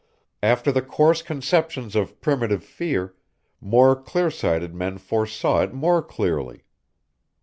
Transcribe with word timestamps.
After 0.41 0.71
the 0.71 0.81
coarse 0.81 1.21
conceptions 1.21 1.95
of 1.95 2.19
primitive 2.21 2.63
fear, 2.63 3.13
more 3.61 3.95
clear 3.95 4.31
sighted 4.31 4.73
men 4.73 4.97
foresaw 4.97 5.61
it 5.61 5.75
more 5.75 6.01
clearly. 6.01 6.63